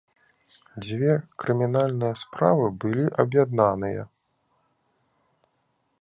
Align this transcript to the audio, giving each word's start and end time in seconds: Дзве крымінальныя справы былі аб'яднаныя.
Дзве 0.85 1.13
крымінальныя 1.43 2.13
справы 2.23 2.65
былі 2.85 3.05
аб'яднаныя. 3.25 4.09